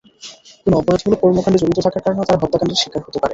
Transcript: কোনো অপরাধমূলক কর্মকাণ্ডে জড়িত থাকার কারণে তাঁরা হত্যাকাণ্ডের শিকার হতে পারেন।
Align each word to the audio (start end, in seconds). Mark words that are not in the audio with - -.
কোনো 0.63 0.75
অপরাধমূলক 0.77 1.19
কর্মকাণ্ডে 1.23 1.61
জড়িত 1.61 1.79
থাকার 1.85 2.03
কারণে 2.05 2.21
তাঁরা 2.21 2.41
হত্যাকাণ্ডের 2.43 2.79
শিকার 2.81 3.01
হতে 3.01 3.17
পারেন। 3.17 3.29